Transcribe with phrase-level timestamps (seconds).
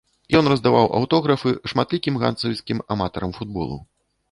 [0.37, 3.81] Ён раздаваў аўтографы шматлікім ганцавіцкім аматарам футболу.